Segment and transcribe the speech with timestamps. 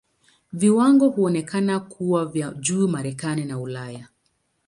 [0.53, 4.07] Viwango huonekana kuwa vya juu Marekani na Ulaya.